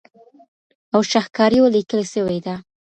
[0.93, 2.55] او شهکاریو لیکلې سوې ده